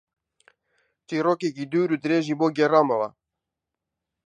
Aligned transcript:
چیرۆکێکی 1.07 1.65
دوور 1.71 1.89
و 1.93 2.01
درێژی 2.03 2.37
بۆ 2.39 2.47
گێڕامەوە. 2.57 3.09